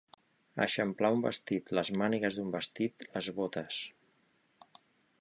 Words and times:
Eixamplar 0.63 1.11
un 1.17 1.21
vestit, 1.25 1.69
les 1.79 1.93
mànigues 2.03 2.39
d'un 2.41 2.51
vestit, 2.57 3.09
les 3.13 3.31
botes. 3.43 3.81